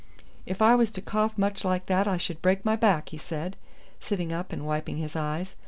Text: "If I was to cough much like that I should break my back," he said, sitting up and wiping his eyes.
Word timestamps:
"If 0.47 0.63
I 0.63 0.73
was 0.73 0.89
to 0.93 1.01
cough 1.03 1.37
much 1.37 1.63
like 1.63 1.85
that 1.85 2.07
I 2.07 2.17
should 2.17 2.41
break 2.41 2.65
my 2.65 2.75
back," 2.75 3.09
he 3.09 3.17
said, 3.19 3.55
sitting 3.99 4.33
up 4.33 4.51
and 4.51 4.65
wiping 4.65 4.97
his 4.97 5.15
eyes. 5.15 5.55